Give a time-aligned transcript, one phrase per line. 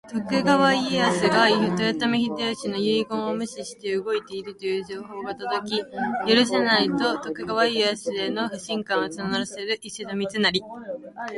[0.09, 5.79] 徳川家康が豊臣秀吉の遺言を無視して動いているという情報が届き、
[6.27, 10.51] 「許せない！」と徳川家康への不信感を募らせる石田三成。